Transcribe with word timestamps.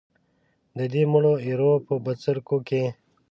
د 0.77 0.79
دې 0.93 1.03
مړو 1.11 1.33
ایرو 1.45 1.73
په 1.85 1.93
بڅرکیو 2.05 2.57
کې. 2.67 2.83